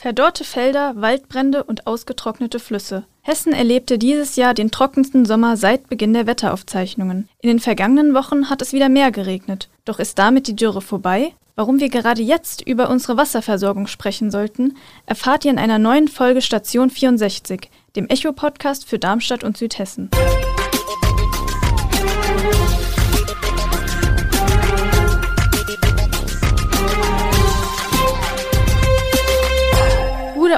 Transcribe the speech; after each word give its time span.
Verdorrte 0.00 0.44
Felder, 0.44 0.94
Waldbrände 0.94 1.64
und 1.64 1.88
ausgetrocknete 1.88 2.60
Flüsse. 2.60 3.04
Hessen 3.22 3.52
erlebte 3.52 3.98
dieses 3.98 4.36
Jahr 4.36 4.54
den 4.54 4.70
trockensten 4.70 5.26
Sommer 5.26 5.56
seit 5.56 5.88
Beginn 5.88 6.14
der 6.14 6.28
Wetteraufzeichnungen. 6.28 7.28
In 7.40 7.48
den 7.48 7.58
vergangenen 7.58 8.14
Wochen 8.14 8.48
hat 8.48 8.62
es 8.62 8.72
wieder 8.72 8.88
mehr 8.88 9.10
geregnet. 9.10 9.68
Doch 9.84 9.98
ist 9.98 10.16
damit 10.16 10.46
die 10.46 10.54
Dürre 10.54 10.82
vorbei? 10.82 11.34
Warum 11.56 11.80
wir 11.80 11.88
gerade 11.88 12.22
jetzt 12.22 12.64
über 12.64 12.90
unsere 12.90 13.16
Wasserversorgung 13.16 13.88
sprechen 13.88 14.30
sollten, 14.30 14.76
erfahrt 15.06 15.44
ihr 15.44 15.50
in 15.50 15.58
einer 15.58 15.80
neuen 15.80 16.06
Folge 16.06 16.42
Station 16.42 16.90
64, 16.90 17.68
dem 17.96 18.06
Echo-Podcast 18.06 18.88
für 18.88 19.00
Darmstadt 19.00 19.42
und 19.42 19.56
Südhessen. 19.56 20.10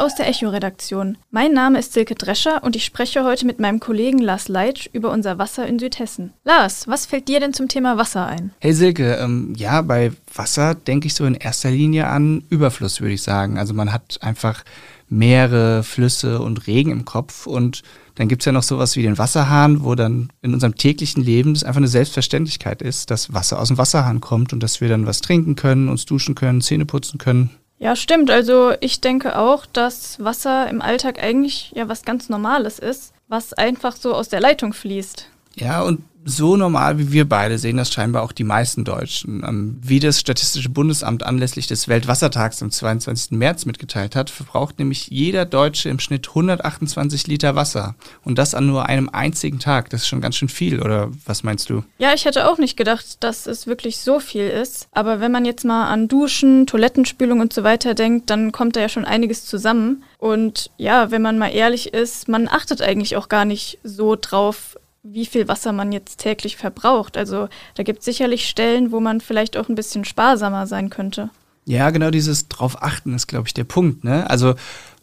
Aus 0.01 0.14
der 0.14 0.29
Echo-Redaktion. 0.29 1.19
Mein 1.30 1.53
Name 1.53 1.79
ist 1.79 1.93
Silke 1.93 2.14
Drescher 2.14 2.64
und 2.64 2.75
ich 2.75 2.86
spreche 2.86 3.22
heute 3.22 3.45
mit 3.45 3.61
meinem 3.61 3.81
Kollegen 3.81 4.17
Lars 4.17 4.49
Leitsch 4.49 4.89
über 4.95 5.11
unser 5.11 5.36
Wasser 5.36 5.67
in 5.67 5.79
Südhessen. 5.79 6.32
Lars, 6.43 6.89
was 6.89 7.04
fällt 7.04 7.29
dir 7.29 7.39
denn 7.39 7.53
zum 7.53 7.68
Thema 7.68 7.99
Wasser 7.99 8.25
ein? 8.25 8.53
Hey 8.61 8.72
Silke, 8.72 9.17
ähm, 9.17 9.53
ja, 9.58 9.82
bei 9.82 10.13
Wasser 10.35 10.75
denke 10.75 11.07
ich 11.07 11.13
so 11.13 11.27
in 11.27 11.35
erster 11.35 11.71
Linie 11.71 12.07
an 12.07 12.44
Überfluss, 12.49 13.03
würde 13.03 13.13
ich 13.13 13.22
sagen. 13.22 13.58
Also 13.58 13.75
man 13.75 13.93
hat 13.93 14.17
einfach 14.22 14.64
Meere, 15.11 15.82
Flüsse 15.82 16.41
und 16.41 16.67
Regen 16.67 16.93
im 16.93 17.05
Kopf 17.05 17.46
und 17.46 17.82
dann 18.14 18.29
gibt 18.29 18.41
es 18.41 18.46
ja 18.46 18.53
noch 18.53 18.63
sowas 18.63 18.96
wie 18.96 19.03
den 19.03 19.19
Wasserhahn, 19.19 19.85
wo 19.85 19.94
dann 19.96 20.30
in 20.41 20.55
unserem 20.55 20.77
täglichen 20.77 21.22
Leben 21.22 21.53
es 21.53 21.63
einfach 21.63 21.77
eine 21.77 21.89
Selbstverständlichkeit 21.89 22.80
ist, 22.80 23.11
dass 23.11 23.35
Wasser 23.35 23.61
aus 23.61 23.69
dem 23.69 23.77
Wasserhahn 23.77 24.22
kommt 24.22 24.55
und 24.55 24.63
dass 24.63 24.80
wir 24.80 24.89
dann 24.89 25.05
was 25.05 25.21
trinken 25.21 25.57
können, 25.57 25.91
uns 25.91 26.07
duschen 26.07 26.35
können, 26.35 26.63
Zähne 26.63 26.86
putzen 26.86 27.19
können. 27.19 27.50
Ja, 27.82 27.96
stimmt. 27.96 28.30
Also 28.30 28.75
ich 28.80 29.00
denke 29.00 29.39
auch, 29.39 29.64
dass 29.64 30.22
Wasser 30.22 30.68
im 30.68 30.82
Alltag 30.82 31.22
eigentlich 31.22 31.72
ja 31.75 31.88
was 31.88 32.02
ganz 32.02 32.28
Normales 32.28 32.78
ist, 32.78 33.14
was 33.27 33.55
einfach 33.55 33.96
so 33.96 34.14
aus 34.14 34.28
der 34.28 34.41
Leitung 34.41 34.74
fließt. 34.74 35.28
Ja, 35.56 35.82
und 35.82 36.02
so 36.24 36.56
normal 36.56 36.98
wie 36.98 37.12
wir 37.12 37.28
beide 37.28 37.58
sehen 37.58 37.76
das 37.76 37.92
scheinbar 37.92 38.22
auch 38.22 38.32
die 38.32 38.44
meisten 38.44 38.84
Deutschen. 38.84 39.42
Ähm, 39.46 39.78
wie 39.82 40.00
das 40.00 40.20
Statistische 40.20 40.68
Bundesamt 40.68 41.22
anlässlich 41.22 41.66
des 41.66 41.88
Weltwassertags 41.88 42.62
am 42.62 42.70
22. 42.70 43.32
März 43.32 43.64
mitgeteilt 43.64 44.16
hat, 44.16 44.28
verbraucht 44.28 44.78
nämlich 44.78 45.08
jeder 45.08 45.46
Deutsche 45.46 45.88
im 45.88 45.98
Schnitt 45.98 46.28
128 46.28 47.26
Liter 47.26 47.56
Wasser. 47.56 47.94
Und 48.22 48.38
das 48.38 48.54
an 48.54 48.66
nur 48.66 48.86
einem 48.86 49.08
einzigen 49.08 49.58
Tag. 49.58 49.90
Das 49.90 50.02
ist 50.02 50.08
schon 50.08 50.20
ganz 50.20 50.36
schön 50.36 50.48
viel, 50.48 50.82
oder 50.82 51.10
was 51.24 51.42
meinst 51.42 51.70
du? 51.70 51.84
Ja, 51.98 52.12
ich 52.14 52.24
hätte 52.24 52.50
auch 52.50 52.58
nicht 52.58 52.76
gedacht, 52.76 53.16
dass 53.20 53.46
es 53.46 53.66
wirklich 53.66 53.98
so 53.98 54.20
viel 54.20 54.48
ist. 54.48 54.88
Aber 54.92 55.20
wenn 55.20 55.32
man 55.32 55.44
jetzt 55.44 55.64
mal 55.64 55.88
an 55.88 56.08
Duschen, 56.08 56.66
Toilettenspülung 56.66 57.40
und 57.40 57.52
so 57.52 57.64
weiter 57.64 57.94
denkt, 57.94 58.28
dann 58.30 58.52
kommt 58.52 58.76
da 58.76 58.80
ja 58.80 58.88
schon 58.88 59.04
einiges 59.04 59.46
zusammen. 59.46 60.04
Und 60.18 60.70
ja, 60.76 61.10
wenn 61.10 61.22
man 61.22 61.38
mal 61.38 61.48
ehrlich 61.48 61.94
ist, 61.94 62.28
man 62.28 62.46
achtet 62.46 62.82
eigentlich 62.82 63.16
auch 63.16 63.28
gar 63.28 63.46
nicht 63.46 63.78
so 63.82 64.16
drauf, 64.20 64.76
wie 65.02 65.26
viel 65.26 65.48
Wasser 65.48 65.72
man 65.72 65.92
jetzt 65.92 66.18
täglich 66.18 66.56
verbraucht. 66.56 67.16
Also 67.16 67.48
da 67.74 67.82
gibt 67.82 68.00
es 68.00 68.04
sicherlich 68.04 68.48
Stellen, 68.48 68.92
wo 68.92 69.00
man 69.00 69.20
vielleicht 69.20 69.56
auch 69.56 69.68
ein 69.68 69.74
bisschen 69.74 70.04
sparsamer 70.04 70.66
sein 70.66 70.90
könnte. 70.90 71.30
Ja, 71.64 71.90
genau 71.90 72.10
dieses 72.10 72.48
drauf 72.48 72.82
achten 72.82 73.14
ist, 73.14 73.26
glaube 73.26 73.48
ich, 73.48 73.54
der 73.54 73.64
Punkt. 73.64 74.04
Ne? 74.04 74.28
Also 74.28 74.54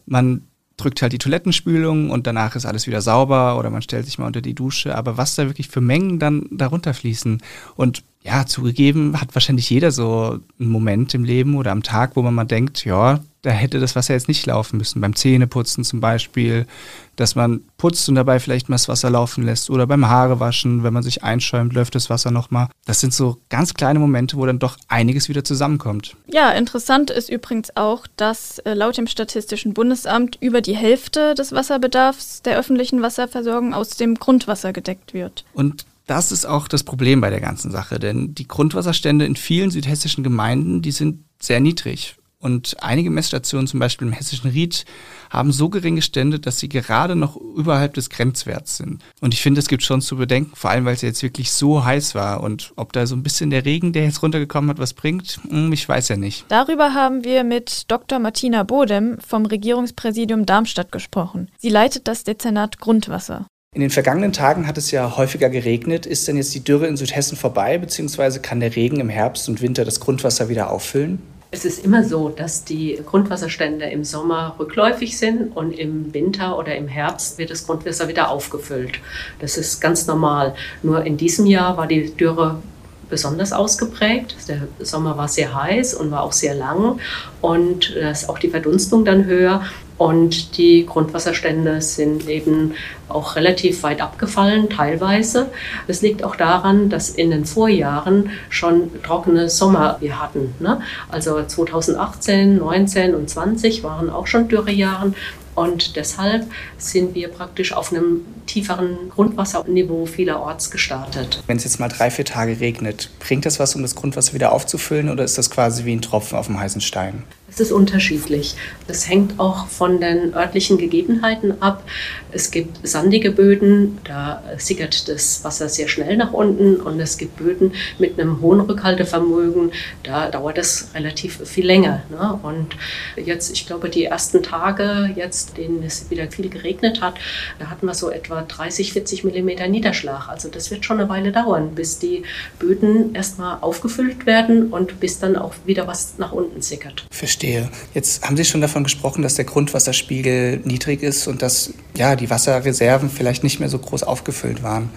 man 0.06 0.42
drückt 0.76 1.02
halt 1.02 1.12
die 1.12 1.18
Toilettenspülung 1.18 2.10
und 2.10 2.26
danach 2.26 2.54
ist 2.54 2.64
alles 2.64 2.86
wieder 2.86 3.02
sauber 3.02 3.58
oder 3.58 3.70
man 3.70 3.82
stellt 3.82 4.06
sich 4.06 4.18
mal 4.18 4.26
unter 4.26 4.40
die 4.40 4.54
Dusche. 4.54 4.94
Aber 4.94 5.16
was 5.16 5.34
da 5.34 5.46
wirklich 5.46 5.68
für 5.68 5.80
Mengen 5.80 6.18
dann 6.18 6.46
darunter 6.50 6.94
fließen 6.94 7.42
und 7.76 8.04
ja, 8.22 8.46
zugegeben 8.46 9.20
hat 9.20 9.34
wahrscheinlich 9.34 9.70
jeder 9.70 9.90
so 9.90 10.40
einen 10.58 10.68
Moment 10.70 11.14
im 11.14 11.24
Leben 11.24 11.56
oder 11.56 11.70
am 11.70 11.82
Tag, 11.82 12.16
wo 12.16 12.22
man 12.22 12.34
mal 12.34 12.44
denkt, 12.44 12.84
ja, 12.84 13.20
da 13.42 13.50
hätte 13.50 13.78
das 13.78 13.94
Wasser 13.94 14.14
jetzt 14.14 14.26
nicht 14.26 14.44
laufen 14.46 14.78
müssen. 14.78 15.00
Beim 15.00 15.14
Zähneputzen 15.14 15.84
zum 15.84 16.00
Beispiel, 16.00 16.66
dass 17.14 17.36
man 17.36 17.60
putzt 17.78 18.08
und 18.08 18.16
dabei 18.16 18.40
vielleicht 18.40 18.68
mal 18.68 18.74
das 18.74 18.88
Wasser 18.88 19.10
laufen 19.10 19.44
lässt. 19.44 19.70
Oder 19.70 19.86
beim 19.86 20.08
Haarewaschen, 20.08 20.82
wenn 20.82 20.92
man 20.92 21.04
sich 21.04 21.22
einschäumt, 21.22 21.72
läuft 21.72 21.94
das 21.94 22.10
Wasser 22.10 22.32
nochmal. 22.32 22.68
Das 22.84 23.00
sind 23.00 23.14
so 23.14 23.38
ganz 23.48 23.74
kleine 23.74 24.00
Momente, 24.00 24.36
wo 24.36 24.44
dann 24.44 24.58
doch 24.58 24.76
einiges 24.88 25.28
wieder 25.28 25.44
zusammenkommt. 25.44 26.16
Ja, 26.26 26.50
interessant 26.50 27.10
ist 27.10 27.30
übrigens 27.30 27.76
auch, 27.76 28.06
dass 28.16 28.58
äh, 28.60 28.74
laut 28.74 28.96
dem 28.96 29.06
Statistischen 29.06 29.72
Bundesamt 29.72 30.36
über 30.40 30.60
die 30.60 30.76
Hälfte 30.76 31.34
des 31.34 31.52
Wasserbedarfs 31.52 32.42
der 32.42 32.58
öffentlichen 32.58 33.00
Wasserversorgung 33.02 33.72
aus 33.72 33.90
dem 33.90 34.16
Grundwasser 34.16 34.72
gedeckt 34.72 35.14
wird. 35.14 35.44
Und 35.54 35.86
das 36.08 36.32
ist 36.32 36.46
auch 36.46 36.68
das 36.68 36.82
Problem 36.82 37.20
bei 37.20 37.30
der 37.30 37.40
ganzen 37.40 37.70
Sache, 37.70 37.98
denn 37.98 38.34
die 38.34 38.48
Grundwasserstände 38.48 39.26
in 39.26 39.36
vielen 39.36 39.70
südhessischen 39.70 40.24
Gemeinden, 40.24 40.82
die 40.82 40.92
sind 40.92 41.24
sehr 41.40 41.60
niedrig. 41.60 42.16
Und 42.40 42.76
einige 42.80 43.10
Messstationen, 43.10 43.66
zum 43.66 43.80
Beispiel 43.80 44.06
im 44.06 44.12
hessischen 44.12 44.50
Ried, 44.50 44.84
haben 45.28 45.50
so 45.50 45.68
geringe 45.68 46.02
Stände, 46.02 46.38
dass 46.38 46.58
sie 46.58 46.68
gerade 46.68 47.16
noch 47.16 47.36
überhalb 47.36 47.94
des 47.94 48.10
Grenzwerts 48.10 48.76
sind. 48.76 49.02
Und 49.20 49.34
ich 49.34 49.42
finde, 49.42 49.58
es 49.58 49.66
gibt 49.66 49.82
schon 49.82 50.00
zu 50.00 50.16
bedenken, 50.16 50.54
vor 50.54 50.70
allem 50.70 50.84
weil 50.84 50.94
es 50.94 51.02
jetzt 51.02 51.22
wirklich 51.24 51.50
so 51.50 51.84
heiß 51.84 52.14
war. 52.14 52.40
Und 52.42 52.72
ob 52.76 52.92
da 52.92 53.06
so 53.06 53.16
ein 53.16 53.24
bisschen 53.24 53.50
der 53.50 53.64
Regen, 53.64 53.92
der 53.92 54.04
jetzt 54.04 54.22
runtergekommen 54.22 54.70
hat, 54.70 54.78
was 54.78 54.94
bringt, 54.94 55.40
hm, 55.48 55.72
ich 55.72 55.88
weiß 55.88 56.08
ja 56.10 56.16
nicht. 56.16 56.44
Darüber 56.48 56.94
haben 56.94 57.24
wir 57.24 57.42
mit 57.42 57.90
Dr. 57.90 58.20
Martina 58.20 58.62
Bodem 58.62 59.18
vom 59.18 59.44
Regierungspräsidium 59.44 60.46
Darmstadt 60.46 60.92
gesprochen. 60.92 61.50
Sie 61.58 61.70
leitet 61.70 62.06
das 62.06 62.22
Dezernat 62.22 62.78
Grundwasser. 62.78 63.46
In 63.78 63.82
den 63.82 63.90
vergangenen 63.90 64.32
Tagen 64.32 64.66
hat 64.66 64.76
es 64.76 64.90
ja 64.90 65.16
häufiger 65.16 65.50
geregnet. 65.50 66.04
Ist 66.04 66.26
denn 66.26 66.36
jetzt 66.36 66.52
die 66.52 66.64
Dürre 66.64 66.88
in 66.88 66.96
Südhessen 66.96 67.36
vorbei, 67.36 67.78
beziehungsweise 67.78 68.40
kann 68.40 68.58
der 68.58 68.74
Regen 68.74 68.98
im 68.98 69.08
Herbst 69.08 69.48
und 69.48 69.62
Winter 69.62 69.84
das 69.84 70.00
Grundwasser 70.00 70.48
wieder 70.48 70.72
auffüllen? 70.72 71.22
Es 71.52 71.64
ist 71.64 71.84
immer 71.84 72.02
so, 72.02 72.28
dass 72.28 72.64
die 72.64 72.98
Grundwasserstände 73.06 73.84
im 73.84 74.02
Sommer 74.02 74.56
rückläufig 74.58 75.16
sind 75.16 75.56
und 75.56 75.70
im 75.78 76.12
Winter 76.12 76.58
oder 76.58 76.74
im 76.74 76.88
Herbst 76.88 77.38
wird 77.38 77.50
das 77.50 77.66
Grundwasser 77.66 78.08
wieder 78.08 78.30
aufgefüllt. 78.30 78.98
Das 79.38 79.56
ist 79.56 79.80
ganz 79.80 80.08
normal. 80.08 80.56
Nur 80.82 81.04
in 81.04 81.16
diesem 81.16 81.46
Jahr 81.46 81.76
war 81.76 81.86
die 81.86 82.10
Dürre 82.16 82.60
besonders 83.08 83.52
ausgeprägt. 83.52 84.36
Der 84.48 84.66
Sommer 84.80 85.16
war 85.16 85.28
sehr 85.28 85.54
heiß 85.54 85.94
und 85.94 86.10
war 86.10 86.22
auch 86.22 86.32
sehr 86.32 86.54
lang 86.54 86.98
und 87.42 87.94
da 87.94 88.10
ist 88.10 88.28
auch 88.28 88.40
die 88.40 88.50
Verdunstung 88.50 89.04
dann 89.04 89.24
höher. 89.26 89.62
Und 89.98 90.56
die 90.56 90.86
Grundwasserstände 90.86 91.80
sind 91.82 92.28
eben 92.28 92.74
auch 93.08 93.34
relativ 93.34 93.82
weit 93.82 94.00
abgefallen, 94.00 94.70
teilweise. 94.70 95.50
Es 95.88 96.02
liegt 96.02 96.22
auch 96.22 96.36
daran, 96.36 96.88
dass 96.88 97.10
in 97.10 97.30
den 97.30 97.44
Vorjahren 97.44 98.30
schon 98.48 98.90
trockene 99.02 99.50
Sommer 99.50 99.96
wir 100.00 100.22
hatten. 100.22 100.54
Ne? 100.60 100.80
Also 101.08 101.42
2018, 101.42 102.58
19 102.58 103.14
und 103.14 103.28
20 103.28 103.82
waren 103.82 104.08
auch 104.08 104.28
schon 104.28 104.48
Dürrejahren. 104.48 105.16
Und 105.56 105.96
deshalb 105.96 106.46
sind 106.76 107.16
wir 107.16 107.26
praktisch 107.26 107.72
auf 107.72 107.90
einem 107.90 108.20
tieferen 108.46 109.10
Grundwasserniveau 109.10 110.06
vielerorts 110.06 110.70
gestartet. 110.70 111.42
Wenn 111.48 111.56
es 111.56 111.64
jetzt 111.64 111.80
mal 111.80 111.88
drei, 111.88 112.12
vier 112.12 112.24
Tage 112.24 112.60
regnet, 112.60 113.10
bringt 113.18 113.44
das 113.44 113.58
was, 113.58 113.74
um 113.74 113.82
das 113.82 113.96
Grundwasser 113.96 114.34
wieder 114.34 114.52
aufzufüllen 114.52 115.10
oder 115.10 115.24
ist 115.24 115.36
das 115.36 115.50
quasi 115.50 115.84
wie 115.84 115.94
ein 115.94 116.02
Tropfen 116.02 116.38
auf 116.38 116.46
dem 116.46 116.60
heißen 116.60 116.80
Stein? 116.80 117.24
Es 117.60 117.72
unterschiedlich. 117.72 118.54
Das 118.86 119.08
hängt 119.08 119.38
auch 119.38 119.66
von 119.66 120.00
den 120.00 120.34
örtlichen 120.34 120.78
Gegebenheiten 120.78 121.62
ab. 121.62 121.82
Es 122.30 122.50
gibt 122.50 122.86
sandige 122.86 123.30
Böden, 123.30 123.98
da 124.04 124.42
sickert 124.58 125.08
das 125.08 125.44
Wasser 125.44 125.68
sehr 125.68 125.88
schnell 125.88 126.16
nach 126.16 126.32
unten 126.32 126.76
und 126.76 127.00
es 127.00 127.16
gibt 127.16 127.36
Böden 127.36 127.72
mit 127.98 128.18
einem 128.18 128.40
hohen 128.40 128.60
Rückhaltevermögen, 128.60 129.72
da 130.02 130.30
dauert 130.30 130.58
das 130.58 130.90
relativ 130.94 131.40
viel 131.46 131.66
länger. 131.66 132.02
Ne? 132.10 132.38
Und 132.42 132.76
jetzt, 133.16 133.50
ich 133.52 133.66
glaube, 133.66 133.88
die 133.88 134.04
ersten 134.04 134.42
Tage, 134.42 135.10
jetzt, 135.16 135.56
denen 135.56 135.82
es 135.82 136.10
wieder 136.10 136.30
viel 136.30 136.48
geregnet 136.48 137.00
hat, 137.00 137.14
da 137.58 137.70
hatten 137.70 137.86
wir 137.86 137.94
so 137.94 138.10
etwa 138.10 138.42
30, 138.42 138.92
40 138.92 139.24
Millimeter 139.24 139.68
Niederschlag. 139.68 140.28
Also 140.28 140.48
das 140.48 140.70
wird 140.70 140.84
schon 140.84 141.00
eine 141.00 141.08
Weile 141.08 141.32
dauern, 141.32 141.74
bis 141.74 141.98
die 141.98 142.22
Böden 142.58 143.14
erstmal 143.14 143.58
aufgefüllt 143.60 144.26
werden 144.26 144.68
und 144.68 145.00
bis 145.00 145.18
dann 145.18 145.36
auch 145.36 145.54
wieder 145.64 145.86
was 145.86 146.14
nach 146.18 146.32
unten 146.32 146.62
sickert. 146.62 147.06
Verstehe. 147.10 147.47
Jetzt 147.94 148.24
haben 148.24 148.36
Sie 148.36 148.44
schon 148.44 148.60
davon 148.60 148.84
gesprochen, 148.84 149.22
dass 149.22 149.34
der 149.34 149.44
Grundwasserspiegel 149.44 150.60
niedrig 150.64 151.02
ist 151.02 151.26
und 151.26 151.42
dass 151.42 151.72
ja, 151.96 152.16
die 152.16 152.30
Wasserreserven 152.30 153.10
vielleicht 153.10 153.42
nicht 153.44 153.60
mehr 153.60 153.68
so 153.68 153.78
groß 153.78 154.02
aufgefüllt 154.02 154.62
waren. 154.62 154.90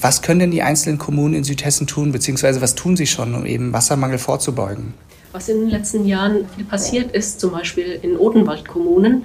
Was 0.00 0.22
können 0.22 0.40
denn 0.40 0.50
die 0.50 0.62
einzelnen 0.62 0.98
Kommunen 0.98 1.34
in 1.34 1.44
Südhessen 1.44 1.86
tun, 1.86 2.12
beziehungsweise 2.12 2.60
was 2.60 2.74
tun 2.74 2.96
sie 2.96 3.06
schon, 3.06 3.34
um 3.34 3.44
eben 3.44 3.72
Wassermangel 3.72 4.18
vorzubeugen? 4.18 4.94
Was 5.32 5.48
in 5.48 5.60
den 5.60 5.70
letzten 5.70 6.06
Jahren 6.06 6.46
passiert 6.70 7.12
ist, 7.12 7.40
zum 7.40 7.52
Beispiel 7.52 7.98
in 8.02 8.16
Odenwaldkommunen, 8.16 9.24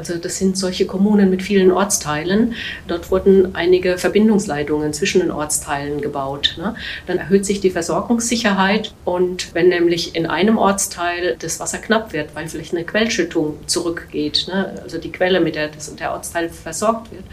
also 0.00 0.16
das 0.16 0.38
sind 0.38 0.56
solche 0.56 0.86
Kommunen 0.86 1.28
mit 1.28 1.42
vielen 1.42 1.70
Ortsteilen. 1.70 2.54
Dort 2.88 3.10
wurden 3.10 3.54
einige 3.54 3.98
Verbindungsleitungen 3.98 4.94
zwischen 4.94 5.20
den 5.20 5.30
Ortsteilen 5.30 6.00
gebaut. 6.00 6.56
Ne? 6.56 6.74
Dann 7.06 7.18
erhöht 7.18 7.44
sich 7.44 7.60
die 7.60 7.70
Versorgungssicherheit 7.70 8.94
und 9.04 9.54
wenn 9.54 9.68
nämlich 9.68 10.16
in 10.16 10.26
einem 10.26 10.56
Ortsteil 10.56 11.36
das 11.38 11.60
Wasser 11.60 11.78
knapp 11.78 12.14
wird, 12.14 12.34
weil 12.34 12.48
vielleicht 12.48 12.74
eine 12.74 12.84
Quellschüttung 12.84 13.58
zurückgeht, 13.66 14.46
ne? 14.48 14.80
also 14.82 14.96
die 14.96 15.12
Quelle, 15.12 15.40
mit 15.40 15.54
der 15.54 15.68
der 15.98 16.12
Ortsteil 16.12 16.48
versorgt 16.48 17.12
wird, 17.12 17.24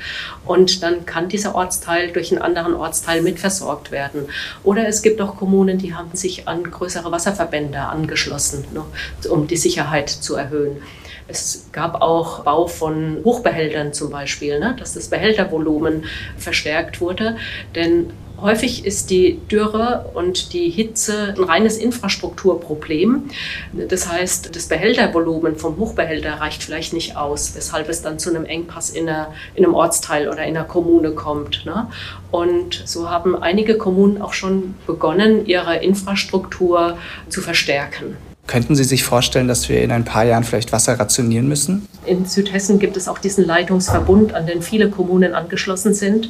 und 0.46 0.84
dann 0.84 1.06
kann 1.06 1.30
dieser 1.30 1.56
Ortsteil 1.56 2.12
durch 2.12 2.32
einen 2.32 2.42
anderen 2.42 2.74
Ortsteil 2.74 3.22
mitversorgt 3.22 3.92
werden. 3.92 4.26
Oder 4.64 4.88
es 4.90 5.02
gibt 5.02 5.22
auch 5.22 5.38
Kommunen, 5.38 5.78
die 5.78 5.94
haben 5.94 6.12
sich 6.14 6.50
an 6.50 6.70
größere 6.70 7.12
Wasserverbände 7.12 7.80
angeschlossen, 7.80 8.66
ne? 8.74 8.84
um 9.30 9.48
die 9.48 9.58
Sicherheit 9.58 10.10
zu 10.10 10.36
erhöhen. 10.36 10.82
Es 11.28 11.70
gab 11.72 12.02
auch 12.02 12.44
Bau 12.44 12.68
von 12.68 13.20
Hochbehältern 13.24 13.94
zum 13.94 14.10
Beispiel, 14.10 14.60
ne? 14.60 14.76
dass 14.80 14.94
das 14.94 15.08
Behältervolumen 15.10 16.06
verstärkt 16.38 17.02
wurde. 17.02 17.38
Denn 17.76 18.12
Häufig 18.40 18.86
ist 18.86 19.10
die 19.10 19.40
Dürre 19.50 20.12
und 20.14 20.54
die 20.54 20.70
Hitze 20.70 21.34
ein 21.36 21.44
reines 21.44 21.78
Infrastrukturproblem. 21.78 23.32
Das 23.74 24.08
heißt, 24.08 24.56
das 24.56 24.68
Behältervolumen 24.68 25.56
vom 25.56 25.78
Hochbehälter 25.78 26.34
reicht 26.34 26.64
vielleicht 26.64 26.94
nicht 26.94 27.18
aus, 27.18 27.56
weshalb 27.56 27.90
es 27.90 28.04
dann 28.04 28.20
zu 28.20 28.30
einem 28.30 28.46
Engpass 28.46 28.92
in, 28.92 29.10
einer, 29.10 29.34
in 29.56 29.66
einem 29.66 29.74
Ortsteil 29.74 30.30
oder 30.30 30.44
in 30.44 30.56
einer 30.56 30.66
Kommune 30.66 31.14
kommt. 31.14 31.66
Ne? 31.66 31.88
Und 32.30 32.84
so 32.86 33.10
haben 33.10 33.36
einige 33.36 33.76
Kommunen 33.76 34.22
auch 34.22 34.34
schon 34.34 34.76
begonnen, 34.86 35.48
ihre 35.48 35.78
Infrastruktur 35.78 37.00
zu 37.30 37.42
verstärken. 37.42 38.18
Könnten 38.48 38.76
Sie 38.76 38.86
sich 38.86 39.04
vorstellen, 39.04 39.50
dass 39.50 39.68
wir 39.68 39.82
in 39.82 39.92
ein 39.92 40.06
paar 40.06 40.24
Jahren 40.24 40.46
vielleicht 40.46 40.72
Wasser 40.72 40.98
rationieren 40.98 41.50
müssen? 41.50 41.86
In 42.06 42.26
Südhessen 42.26 42.80
gibt 42.80 42.96
es 42.96 43.10
auch 43.10 43.18
diesen 43.18 43.46
Leitungsverbund, 43.46 44.34
an 44.34 44.48
den 44.48 44.62
viele 44.62 44.90
Kommunen 44.90 45.36
angeschlossen 45.36 45.94
sind 45.94 46.30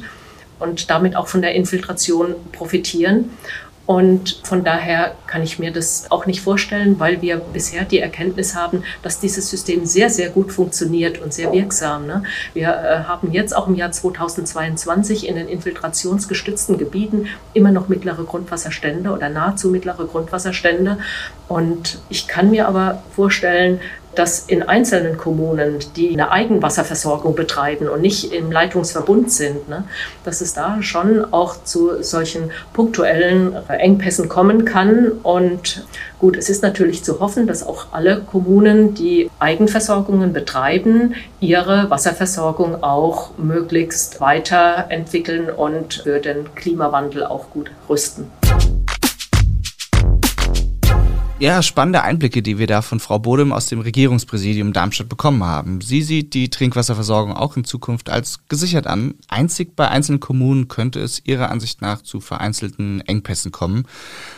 und 0.58 0.90
damit 0.90 1.14
auch 1.14 1.28
von 1.28 1.42
der 1.42 1.54
Infiltration 1.54 2.34
profitieren. 2.50 3.30
Und 3.88 4.40
von 4.42 4.64
daher 4.64 5.14
kann 5.26 5.42
ich 5.42 5.58
mir 5.58 5.72
das 5.72 6.10
auch 6.10 6.26
nicht 6.26 6.42
vorstellen, 6.42 7.00
weil 7.00 7.22
wir 7.22 7.38
bisher 7.38 7.86
die 7.86 8.00
Erkenntnis 8.00 8.54
haben, 8.54 8.84
dass 9.02 9.18
dieses 9.18 9.48
System 9.48 9.86
sehr, 9.86 10.10
sehr 10.10 10.28
gut 10.28 10.52
funktioniert 10.52 11.22
und 11.22 11.32
sehr 11.32 11.54
wirksam. 11.54 12.06
Ne? 12.06 12.22
Wir 12.52 12.68
äh, 12.68 13.04
haben 13.04 13.32
jetzt 13.32 13.56
auch 13.56 13.66
im 13.66 13.74
Jahr 13.76 13.90
2022 13.90 15.26
in 15.26 15.36
den 15.36 15.48
infiltrationsgestützten 15.48 16.76
Gebieten 16.76 17.28
immer 17.54 17.70
noch 17.70 17.88
mittlere 17.88 18.24
Grundwasserstände 18.24 19.10
oder 19.10 19.30
nahezu 19.30 19.70
mittlere 19.70 20.04
Grundwasserstände. 20.04 20.98
Und 21.48 21.98
ich 22.10 22.28
kann 22.28 22.50
mir 22.50 22.68
aber 22.68 23.02
vorstellen, 23.16 23.80
dass 24.18 24.40
in 24.40 24.64
einzelnen 24.64 25.16
Kommunen, 25.16 25.78
die 25.94 26.10
eine 26.12 26.32
Eigenwasserversorgung 26.32 27.36
betreiben 27.36 27.88
und 27.88 28.00
nicht 28.00 28.32
im 28.32 28.50
Leitungsverbund 28.50 29.30
sind, 29.30 29.68
ne, 29.68 29.84
dass 30.24 30.40
es 30.40 30.54
da 30.54 30.82
schon 30.82 31.24
auch 31.32 31.62
zu 31.62 32.02
solchen 32.02 32.50
punktuellen 32.72 33.54
Engpässen 33.68 34.28
kommen 34.28 34.64
kann. 34.64 35.12
Und 35.22 35.84
gut, 36.18 36.36
es 36.36 36.50
ist 36.50 36.64
natürlich 36.64 37.04
zu 37.04 37.20
hoffen, 37.20 37.46
dass 37.46 37.64
auch 37.64 37.86
alle 37.92 38.20
Kommunen, 38.20 38.94
die 38.94 39.30
Eigenversorgungen 39.38 40.32
betreiben, 40.32 41.14
ihre 41.38 41.88
Wasserversorgung 41.88 42.82
auch 42.82 43.30
möglichst 43.38 44.20
weiterentwickeln 44.20 45.48
und 45.48 45.94
für 45.94 46.18
den 46.18 46.52
Klimawandel 46.56 47.24
auch 47.24 47.50
gut 47.50 47.70
rüsten. 47.88 48.26
Ja, 51.40 51.62
spannende 51.62 52.02
Einblicke, 52.02 52.42
die 52.42 52.58
wir 52.58 52.66
da 52.66 52.82
von 52.82 52.98
Frau 52.98 53.20
Bodem 53.20 53.52
aus 53.52 53.66
dem 53.66 53.78
Regierungspräsidium 53.78 54.72
Darmstadt 54.72 55.08
bekommen 55.08 55.44
haben. 55.44 55.80
Sie 55.80 56.02
sieht 56.02 56.34
die 56.34 56.50
Trinkwasserversorgung 56.50 57.32
auch 57.32 57.56
in 57.56 57.62
Zukunft 57.62 58.10
als 58.10 58.40
gesichert 58.48 58.88
an. 58.88 59.14
Einzig 59.28 59.76
bei 59.76 59.86
einzelnen 59.86 60.18
Kommunen 60.18 60.66
könnte 60.66 60.98
es 60.98 61.24
ihrer 61.24 61.52
Ansicht 61.52 61.80
nach 61.80 62.02
zu 62.02 62.20
vereinzelten 62.20 63.02
Engpässen 63.02 63.52
kommen. 63.52 63.86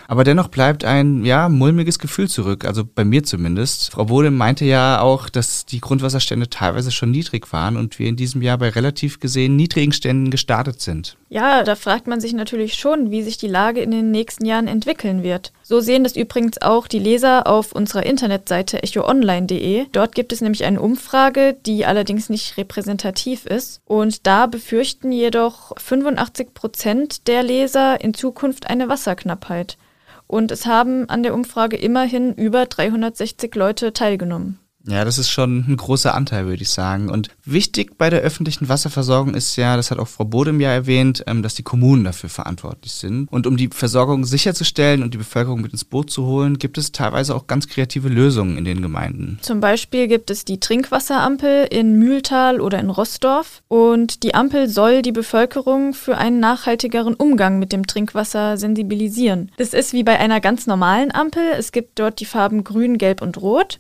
Aber 0.08 0.24
dennoch 0.24 0.48
bleibt 0.48 0.84
ein, 0.84 1.24
ja, 1.24 1.48
mulmiges 1.48 1.98
Gefühl 1.98 2.28
zurück, 2.28 2.66
also 2.66 2.84
bei 2.84 3.06
mir 3.06 3.24
zumindest. 3.24 3.92
Frau 3.92 4.04
Bodem 4.04 4.36
meinte 4.36 4.66
ja 4.66 5.00
auch, 5.00 5.30
dass 5.30 5.64
die 5.64 5.80
Grundwasserstände 5.80 6.50
teilweise 6.50 6.90
schon 6.90 7.12
niedrig 7.12 7.50
waren 7.50 7.78
und 7.78 7.98
wir 7.98 8.08
in 8.08 8.16
diesem 8.16 8.42
Jahr 8.42 8.58
bei 8.58 8.68
relativ 8.68 9.20
gesehen 9.20 9.56
niedrigen 9.56 9.92
Ständen 9.92 10.30
gestartet 10.30 10.82
sind. 10.82 11.16
Ja, 11.30 11.62
da 11.62 11.76
fragt 11.76 12.08
man 12.08 12.20
sich 12.20 12.34
natürlich 12.34 12.74
schon, 12.74 13.10
wie 13.10 13.22
sich 13.22 13.38
die 13.38 13.48
Lage 13.48 13.80
in 13.80 13.90
den 13.90 14.10
nächsten 14.10 14.44
Jahren 14.44 14.66
entwickeln 14.66 15.22
wird. 15.22 15.52
So 15.70 15.78
sehen 15.78 16.02
das 16.02 16.16
übrigens 16.16 16.60
auch 16.60 16.88
die 16.88 16.98
Leser 16.98 17.46
auf 17.46 17.70
unserer 17.70 18.04
Internetseite 18.04 18.82
echoonline.de. 18.82 19.86
Dort 19.92 20.16
gibt 20.16 20.32
es 20.32 20.40
nämlich 20.40 20.64
eine 20.64 20.80
Umfrage, 20.80 21.56
die 21.64 21.86
allerdings 21.86 22.28
nicht 22.28 22.56
repräsentativ 22.56 23.46
ist. 23.46 23.80
Und 23.84 24.26
da 24.26 24.46
befürchten 24.46 25.12
jedoch 25.12 25.70
85 25.78 26.54
Prozent 26.54 27.28
der 27.28 27.44
Leser 27.44 28.00
in 28.00 28.14
Zukunft 28.14 28.68
eine 28.68 28.88
Wasserknappheit. 28.88 29.78
Und 30.26 30.50
es 30.50 30.66
haben 30.66 31.08
an 31.08 31.22
der 31.22 31.34
Umfrage 31.34 31.76
immerhin 31.76 32.34
über 32.34 32.66
360 32.66 33.54
Leute 33.54 33.92
teilgenommen. 33.92 34.58
Ja, 34.86 35.04
das 35.04 35.18
ist 35.18 35.30
schon 35.30 35.64
ein 35.68 35.76
großer 35.76 36.14
Anteil, 36.14 36.46
würde 36.46 36.62
ich 36.62 36.70
sagen. 36.70 37.10
Und 37.10 37.28
wichtig 37.44 37.98
bei 37.98 38.08
der 38.08 38.20
öffentlichen 38.20 38.68
Wasserversorgung 38.68 39.34
ist 39.34 39.56
ja, 39.56 39.76
das 39.76 39.90
hat 39.90 39.98
auch 39.98 40.08
Frau 40.08 40.24
Bodem 40.24 40.60
ja 40.60 40.70
erwähnt, 40.70 41.22
ähm, 41.26 41.42
dass 41.42 41.54
die 41.54 41.62
Kommunen 41.62 42.04
dafür 42.04 42.30
verantwortlich 42.30 42.92
sind. 42.92 43.30
Und 43.30 43.46
um 43.46 43.56
die 43.56 43.68
Versorgung 43.68 44.24
sicherzustellen 44.24 45.02
und 45.02 45.12
die 45.12 45.18
Bevölkerung 45.18 45.60
mit 45.60 45.72
ins 45.72 45.84
Boot 45.84 46.10
zu 46.10 46.24
holen, 46.24 46.58
gibt 46.58 46.78
es 46.78 46.92
teilweise 46.92 47.34
auch 47.34 47.46
ganz 47.46 47.68
kreative 47.68 48.08
Lösungen 48.08 48.56
in 48.56 48.64
den 48.64 48.80
Gemeinden. 48.80 49.38
Zum 49.42 49.60
Beispiel 49.60 50.08
gibt 50.08 50.30
es 50.30 50.44
die 50.44 50.60
Trinkwasserampel 50.60 51.66
in 51.70 51.98
Mühltal 51.98 52.60
oder 52.60 52.78
in 52.78 52.90
Rossdorf. 52.90 53.62
Und 53.68 54.22
die 54.22 54.34
Ampel 54.34 54.68
soll 54.68 55.02
die 55.02 55.12
Bevölkerung 55.12 55.92
für 55.92 56.16
einen 56.16 56.40
nachhaltigeren 56.40 57.14
Umgang 57.14 57.58
mit 57.58 57.72
dem 57.72 57.86
Trinkwasser 57.86 58.56
sensibilisieren. 58.56 59.52
Das 59.58 59.74
ist 59.74 59.92
wie 59.92 60.04
bei 60.04 60.18
einer 60.18 60.40
ganz 60.40 60.66
normalen 60.66 61.12
Ampel. 61.12 61.42
Es 61.58 61.72
gibt 61.72 61.98
dort 61.98 62.20
die 62.20 62.24
Farben 62.24 62.64
grün, 62.64 62.96
gelb 62.96 63.20
und 63.20 63.40
rot. 63.40 63.78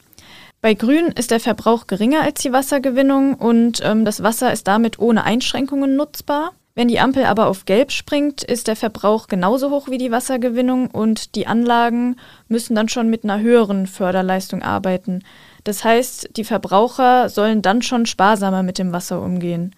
Bei 0.62 0.74
Grün 0.74 1.06
ist 1.06 1.30
der 1.30 1.40
Verbrauch 1.40 1.86
geringer 1.86 2.20
als 2.20 2.42
die 2.42 2.52
Wassergewinnung 2.52 3.34
und 3.34 3.80
ähm, 3.82 4.04
das 4.04 4.22
Wasser 4.22 4.52
ist 4.52 4.68
damit 4.68 4.98
ohne 4.98 5.24
Einschränkungen 5.24 5.96
nutzbar. 5.96 6.52
Wenn 6.74 6.86
die 6.86 7.00
Ampel 7.00 7.24
aber 7.24 7.46
auf 7.46 7.64
Gelb 7.64 7.90
springt, 7.90 8.42
ist 8.42 8.68
der 8.68 8.76
Verbrauch 8.76 9.26
genauso 9.26 9.70
hoch 9.70 9.88
wie 9.88 9.96
die 9.96 10.10
Wassergewinnung 10.10 10.90
und 10.90 11.34
die 11.34 11.46
Anlagen 11.46 12.16
müssen 12.48 12.74
dann 12.74 12.90
schon 12.90 13.08
mit 13.08 13.24
einer 13.24 13.40
höheren 13.40 13.86
Förderleistung 13.86 14.62
arbeiten. 14.62 15.24
Das 15.64 15.82
heißt, 15.82 16.36
die 16.36 16.44
Verbraucher 16.44 17.30
sollen 17.30 17.62
dann 17.62 17.80
schon 17.80 18.04
sparsamer 18.04 18.62
mit 18.62 18.78
dem 18.78 18.92
Wasser 18.92 19.22
umgehen. 19.22 19.74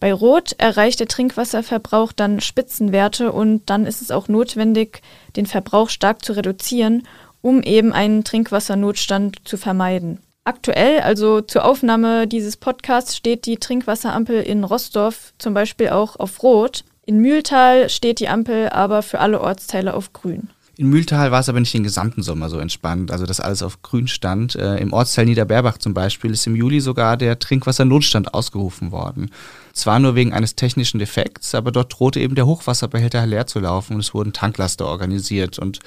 Bei 0.00 0.12
Rot 0.12 0.54
erreicht 0.58 0.98
der 0.98 1.08
Trinkwasserverbrauch 1.08 2.12
dann 2.12 2.40
Spitzenwerte 2.40 3.30
und 3.32 3.70
dann 3.70 3.86
ist 3.86 4.02
es 4.02 4.10
auch 4.10 4.28
notwendig, 4.28 5.02
den 5.36 5.46
Verbrauch 5.46 5.90
stark 5.90 6.24
zu 6.24 6.32
reduzieren, 6.32 7.06
um 7.42 7.62
eben 7.62 7.92
einen 7.92 8.24
Trinkwassernotstand 8.24 9.40
zu 9.44 9.58
vermeiden. 9.58 10.18
Aktuell, 10.44 11.00
also 11.00 11.40
zur 11.40 11.64
Aufnahme 11.64 12.26
dieses 12.26 12.56
Podcasts, 12.56 13.16
steht 13.16 13.46
die 13.46 13.58
Trinkwasserampel 13.58 14.42
in 14.42 14.64
Rossdorf 14.64 15.34
zum 15.38 15.54
Beispiel 15.54 15.90
auch 15.90 16.16
auf 16.16 16.42
Rot. 16.42 16.84
In 17.04 17.18
Mühltal 17.18 17.88
steht 17.88 18.18
die 18.18 18.28
Ampel 18.28 18.68
aber 18.70 19.02
für 19.02 19.20
alle 19.20 19.40
Ortsteile 19.40 19.94
auf 19.94 20.12
Grün. 20.12 20.48
In 20.76 20.88
Mühltal 20.88 21.30
war 21.30 21.40
es 21.40 21.48
aber 21.48 21.60
nicht 21.60 21.74
den 21.74 21.84
gesamten 21.84 22.22
Sommer 22.22 22.48
so 22.48 22.58
entspannt, 22.58 23.10
also 23.10 23.26
dass 23.26 23.40
alles 23.40 23.62
auf 23.62 23.82
grün 23.82 24.08
stand. 24.08 24.56
Äh, 24.56 24.78
Im 24.78 24.92
Ortsteil 24.92 25.26
Niederberbach 25.26 25.78
zum 25.78 25.94
Beispiel 25.94 26.32
ist 26.32 26.46
im 26.46 26.56
Juli 26.56 26.80
sogar 26.80 27.16
der 27.16 27.38
Trinkwassernotstand 27.38 28.32
ausgerufen 28.32 28.90
worden. 28.90 29.30
Zwar 29.72 29.98
nur 29.98 30.14
wegen 30.14 30.32
eines 30.32 30.54
technischen 30.54 30.98
Defekts, 30.98 31.54
aber 31.54 31.72
dort 31.72 31.98
drohte 31.98 32.20
eben 32.20 32.34
der 32.34 32.46
Hochwasserbehälter 32.46 33.24
leer 33.26 33.46
zu 33.46 33.58
laufen 33.58 33.94
und 33.94 34.00
es 34.00 34.12
wurden 34.14 34.32
Tanklaster 34.32 34.86
organisiert. 34.86 35.58
Und 35.58 35.80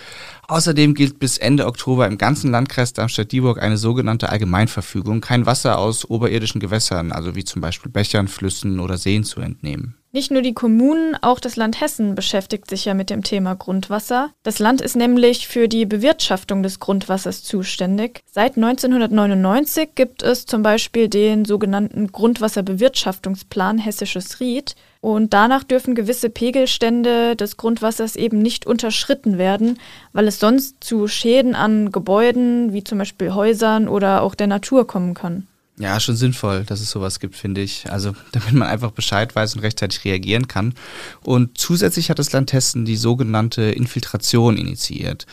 außerdem 0.48 0.94
gilt 0.96 1.20
bis 1.20 1.38
Ende 1.38 1.68
Oktober 1.68 2.08
im 2.08 2.18
ganzen 2.18 2.51
Landkreis 2.51 2.94
Darmstadt-Dieburg 2.94 3.62
eine 3.62 3.77
sogenannte 3.77 4.30
Allgemeinverfügung, 4.30 5.22
kein 5.22 5.46
Wasser 5.46 5.77
aus 5.77 6.10
oberirdischen 6.10 6.60
Gewässern, 6.60 7.12
also 7.12 7.36
wie 7.36 7.44
zum 7.44 7.62
Beispiel 7.62 7.92
Bechern, 7.92 8.27
Flüssen 8.27 8.80
oder 8.80 8.98
Seen 8.98 9.24
zu 9.24 9.42
entnehmen. 9.42 9.96
Nicht 10.15 10.31
nur 10.31 10.41
die 10.41 10.53
Kommunen, 10.53 11.17
auch 11.22 11.41
das 11.41 11.57
Land 11.57 11.81
Hessen 11.81 12.15
beschäftigt 12.15 12.69
sich 12.69 12.86
ja 12.86 12.93
mit 12.93 13.10
dem 13.10 13.22
Thema 13.22 13.53
Grundwasser. 13.53 14.29
Das 14.43 14.60
Land 14.60 14.79
ist 14.79 14.95
nämlich 14.95 15.45
für 15.50 15.67
die 15.67 15.86
Bewirtschaftung 15.86 16.63
des 16.63 16.79
Grundwassers 16.79 17.43
zuständig. 17.43 18.24
Seit 18.31 18.55
1999 18.55 19.89
gibt 19.93 20.24
es 20.24 20.45
zum 20.45 20.63
Beispiel 20.63 21.10
den 21.10 21.43
sogenannten 21.43 22.13
Grundwasserbewirtschaftungsplan 22.13 23.77
Hessisches 23.77 24.39
Ried. 24.39 24.75
Und 25.01 25.34
danach 25.34 25.65
dürfen 25.65 25.95
gewisse 25.95 26.29
Pegelstände 26.29 27.36
des 27.36 27.57
Grundwassers 27.57 28.15
eben 28.15 28.39
nicht 28.39 28.65
unterschritten 28.65 29.38
werden, 29.38 29.79
weil 30.13 30.29
es 30.29 30.39
sonst 30.39 30.81
zu 30.81 31.10
Schäden 31.10 31.55
an 31.55 31.91
Gebäuden 31.91 32.72
wie 32.72 32.86
zum 32.86 33.00
Beispiel 33.00 33.34
Häusern 33.34 33.89
oder 33.89 34.22
auch 34.22 34.36
der 34.36 34.48
Natur 34.48 34.88
kommen 34.88 35.13
kann. 35.13 35.45
Ja, 35.77 36.00
schon 36.00 36.15
sinnvoll, 36.15 36.63
dass 36.63 36.79
es 36.79 36.89
sowas 36.89 37.20
gibt, 37.20 37.36
finde 37.36 37.62
ich. 37.62 37.91
Also, 37.91 38.13
damit 38.32 38.53
man 38.53 38.67
einfach 38.67 38.91
Bescheid 38.91 39.36
weiß 39.36 39.55
und 39.55 39.62
rechtzeitig 39.62 40.05
reagieren 40.05 40.48
kann. 40.48 40.74
Und 41.22 41.58
zusätzlich 41.58 42.10
hat 42.10 42.20
das 42.20 42.32
Land 42.32 42.53
Hessen 42.53 42.86
die 42.86 42.96
sogenannte 42.96 43.63
Infiltration 43.63 44.58
initiiert. 44.58 45.25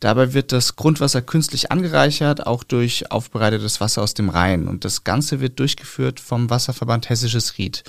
Dabei 0.00 0.34
wird 0.34 0.52
das 0.52 0.76
Grundwasser 0.76 1.22
künstlich 1.22 1.72
angereichert, 1.72 2.46
auch 2.46 2.64
durch 2.64 3.10
aufbereitetes 3.10 3.80
Wasser 3.80 4.02
aus 4.02 4.12
dem 4.12 4.28
Rhein. 4.28 4.68
Und 4.68 4.84
das 4.84 5.04
Ganze 5.04 5.40
wird 5.40 5.58
durchgeführt 5.58 6.20
vom 6.20 6.50
Wasserverband 6.50 7.08
Hessisches 7.08 7.56
Ried. 7.56 7.82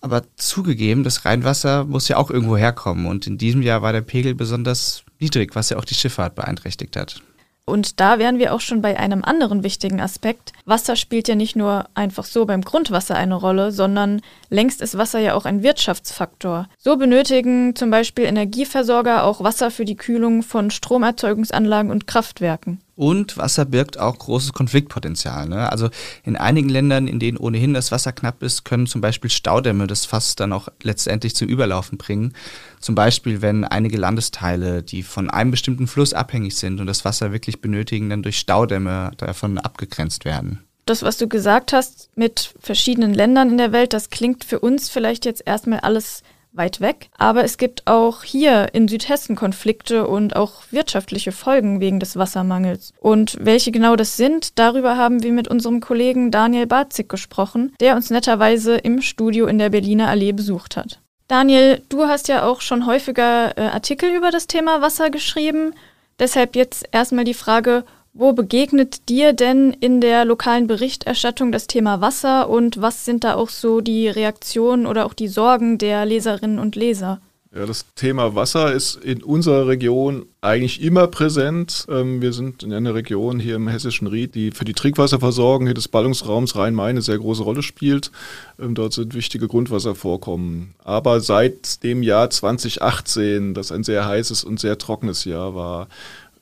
Aber 0.00 0.22
zugegeben, 0.36 1.04
das 1.04 1.26
Rheinwasser 1.26 1.84
muss 1.84 2.08
ja 2.08 2.16
auch 2.16 2.30
irgendwo 2.30 2.56
herkommen. 2.56 3.04
Und 3.04 3.26
in 3.26 3.36
diesem 3.36 3.60
Jahr 3.60 3.82
war 3.82 3.92
der 3.92 4.00
Pegel 4.00 4.34
besonders 4.34 5.04
niedrig, 5.20 5.54
was 5.54 5.68
ja 5.68 5.76
auch 5.76 5.84
die 5.84 5.94
Schifffahrt 5.94 6.34
beeinträchtigt 6.34 6.96
hat. 6.96 7.20
Und 7.66 7.98
da 7.98 8.18
wären 8.18 8.38
wir 8.38 8.52
auch 8.52 8.60
schon 8.60 8.82
bei 8.82 8.98
einem 8.98 9.24
anderen 9.24 9.62
wichtigen 9.62 10.00
Aspekt. 10.00 10.52
Wasser 10.66 10.96
spielt 10.96 11.28
ja 11.28 11.34
nicht 11.34 11.56
nur 11.56 11.86
einfach 11.94 12.24
so 12.24 12.44
beim 12.44 12.60
Grundwasser 12.60 13.16
eine 13.16 13.34
Rolle, 13.34 13.72
sondern 13.72 14.20
längst 14.50 14.82
ist 14.82 14.98
Wasser 14.98 15.18
ja 15.18 15.34
auch 15.34 15.46
ein 15.46 15.62
Wirtschaftsfaktor. 15.62 16.68
So 16.78 16.96
benötigen 16.96 17.74
zum 17.74 17.90
Beispiel 17.90 18.24
Energieversorger 18.24 19.24
auch 19.24 19.42
Wasser 19.42 19.70
für 19.70 19.86
die 19.86 19.96
Kühlung 19.96 20.42
von 20.42 20.70
Stromerzeugungsanlagen 20.70 21.90
und 21.90 22.06
Kraftwerken. 22.06 22.80
Und 22.96 23.36
Wasser 23.36 23.64
birgt 23.64 23.98
auch 23.98 24.18
großes 24.18 24.52
Konfliktpotenzial. 24.52 25.48
Ne? 25.48 25.70
Also 25.70 25.90
in 26.22 26.36
einigen 26.36 26.68
Ländern, 26.68 27.08
in 27.08 27.18
denen 27.18 27.38
ohnehin 27.38 27.74
das 27.74 27.90
Wasser 27.90 28.12
knapp 28.12 28.42
ist, 28.42 28.64
können 28.64 28.86
zum 28.86 29.00
Beispiel 29.00 29.30
Staudämme 29.30 29.86
das 29.86 30.04
Fass 30.04 30.36
dann 30.36 30.52
auch 30.52 30.68
letztendlich 30.82 31.34
zum 31.34 31.48
Überlaufen 31.48 31.98
bringen. 31.98 32.34
Zum 32.80 32.94
Beispiel, 32.94 33.42
wenn 33.42 33.64
einige 33.64 33.96
Landesteile, 33.96 34.82
die 34.82 35.02
von 35.02 35.28
einem 35.28 35.50
bestimmten 35.50 35.88
Fluss 35.88 36.14
abhängig 36.14 36.56
sind 36.56 36.80
und 36.80 36.86
das 36.86 37.04
Wasser 37.04 37.32
wirklich 37.32 37.60
benötigen, 37.60 38.10
dann 38.10 38.22
durch 38.22 38.38
Staudämme 38.38 39.10
davon 39.16 39.58
abgegrenzt 39.58 40.24
werden. 40.24 40.60
Das, 40.86 41.02
was 41.02 41.16
du 41.16 41.28
gesagt 41.28 41.72
hast 41.72 42.10
mit 42.14 42.54
verschiedenen 42.60 43.14
Ländern 43.14 43.50
in 43.50 43.58
der 43.58 43.72
Welt, 43.72 43.94
das 43.94 44.10
klingt 44.10 44.44
für 44.44 44.60
uns 44.60 44.90
vielleicht 44.90 45.24
jetzt 45.24 45.42
erstmal 45.46 45.80
alles 45.80 46.22
weit 46.54 46.80
weg. 46.80 47.08
Aber 47.18 47.44
es 47.44 47.58
gibt 47.58 47.86
auch 47.86 48.22
hier 48.22 48.68
in 48.72 48.88
Südhessen 48.88 49.36
Konflikte 49.36 50.06
und 50.06 50.36
auch 50.36 50.62
wirtschaftliche 50.70 51.32
Folgen 51.32 51.80
wegen 51.80 52.00
des 52.00 52.16
Wassermangels. 52.16 52.92
Und 53.00 53.36
welche 53.40 53.72
genau 53.72 53.96
das 53.96 54.16
sind, 54.16 54.58
darüber 54.58 54.96
haben 54.96 55.22
wir 55.22 55.32
mit 55.32 55.48
unserem 55.48 55.80
Kollegen 55.80 56.30
Daniel 56.30 56.66
Barzig 56.66 57.08
gesprochen, 57.08 57.74
der 57.80 57.96
uns 57.96 58.10
netterweise 58.10 58.76
im 58.76 59.02
Studio 59.02 59.46
in 59.46 59.58
der 59.58 59.70
Berliner 59.70 60.08
Allee 60.08 60.32
besucht 60.32 60.76
hat. 60.76 61.00
Daniel, 61.28 61.82
du 61.88 62.06
hast 62.06 62.28
ja 62.28 62.44
auch 62.44 62.60
schon 62.60 62.86
häufiger 62.86 63.56
äh, 63.56 63.62
Artikel 63.62 64.10
über 64.10 64.30
das 64.30 64.46
Thema 64.46 64.82
Wasser 64.82 65.10
geschrieben. 65.10 65.74
Deshalb 66.18 66.54
jetzt 66.54 66.86
erstmal 66.92 67.24
die 67.24 67.34
Frage, 67.34 67.84
wo 68.14 68.32
begegnet 68.32 69.08
dir 69.08 69.32
denn 69.32 69.72
in 69.72 70.00
der 70.00 70.24
lokalen 70.24 70.68
Berichterstattung 70.68 71.50
das 71.50 71.66
Thema 71.66 72.00
Wasser 72.00 72.48
und 72.48 72.80
was 72.80 73.04
sind 73.04 73.24
da 73.24 73.34
auch 73.34 73.48
so 73.48 73.80
die 73.80 74.08
Reaktionen 74.08 74.86
oder 74.86 75.04
auch 75.04 75.14
die 75.14 75.28
Sorgen 75.28 75.78
der 75.78 76.06
Leserinnen 76.06 76.60
und 76.60 76.76
Leser? 76.76 77.20
Ja, 77.56 77.66
das 77.66 77.86
Thema 77.94 78.34
Wasser 78.34 78.72
ist 78.72 78.96
in 78.96 79.22
unserer 79.22 79.68
Region 79.68 80.26
eigentlich 80.40 80.82
immer 80.82 81.06
präsent. 81.06 81.86
Ähm, 81.88 82.20
wir 82.20 82.32
sind 82.32 82.64
in 82.64 82.72
einer 82.72 82.94
Region 82.94 83.38
hier 83.38 83.54
im 83.54 83.68
hessischen 83.68 84.08
Ried, 84.08 84.34
die 84.34 84.50
für 84.50 84.64
die 84.64 84.72
Trinkwasserversorgung 84.72 85.66
hier 85.68 85.74
des 85.74 85.86
Ballungsraums 85.86 86.56
Rhein-Main 86.56 86.90
eine 86.90 87.02
sehr 87.02 87.16
große 87.16 87.44
Rolle 87.44 87.62
spielt. 87.62 88.10
Ähm, 88.58 88.74
dort 88.74 88.92
sind 88.92 89.14
wichtige 89.14 89.46
Grundwasservorkommen. 89.46 90.74
Aber 90.82 91.20
seit 91.20 91.84
dem 91.84 92.02
Jahr 92.02 92.28
2018, 92.28 93.54
das 93.54 93.70
ein 93.70 93.84
sehr 93.84 94.04
heißes 94.04 94.42
und 94.42 94.58
sehr 94.58 94.76
trockenes 94.76 95.24
Jahr 95.24 95.54
war, 95.54 95.86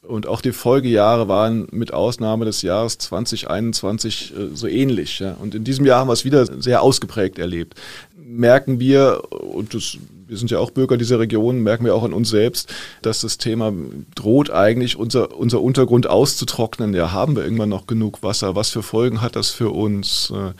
und 0.06 0.26
auch 0.26 0.40
die 0.40 0.52
Folgejahre 0.52 1.28
waren 1.28 1.68
mit 1.70 1.94
Ausnahme 1.94 2.44
des 2.44 2.62
Jahres 2.62 2.98
2021 2.98 4.34
äh, 4.36 4.48
so 4.54 4.66
ähnlich. 4.66 5.20
Ja. 5.20 5.36
Und 5.40 5.54
in 5.54 5.62
diesem 5.62 5.86
Jahr 5.86 6.00
haben 6.00 6.08
wir 6.08 6.12
es 6.12 6.24
wieder 6.24 6.44
sehr 6.60 6.82
ausgeprägt 6.82 7.38
erlebt. 7.38 7.74
Merken 8.16 8.80
wir, 8.80 9.22
und 9.30 9.74
das, 9.74 9.98
wir 10.26 10.36
sind 10.36 10.50
ja 10.50 10.58
auch 10.58 10.70
Bürger 10.70 10.96
dieser 10.96 11.20
Region, 11.20 11.60
merken 11.60 11.84
wir 11.84 11.94
auch 11.94 12.02
an 12.02 12.14
uns 12.14 12.30
selbst, 12.30 12.72
dass 13.02 13.20
das 13.20 13.38
Thema 13.38 13.72
droht 14.14 14.50
eigentlich 14.50 14.96
unser, 14.96 15.36
unser 15.36 15.60
Untergrund 15.60 16.08
auszutrocknen. 16.08 16.94
Ja, 16.94 17.12
haben 17.12 17.36
wir 17.36 17.44
irgendwann 17.44 17.68
noch 17.68 17.86
genug 17.86 18.24
Wasser? 18.24 18.56
Was 18.56 18.70
für 18.70 18.82
Folgen 18.82 19.20
hat 19.20 19.36
das 19.36 19.50
für 19.50 19.70
uns? 19.70 20.32
Äh, 20.34 20.52